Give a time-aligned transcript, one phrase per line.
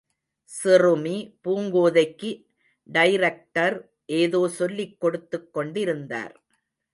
[0.43, 2.31] சிறுமி பூங்கோதைக்கு
[2.89, 3.77] டைரக்டர்
[4.05, 6.35] ஏதோ சொல்லிக் கொடுத்துக் கொண்டிருந்தார்.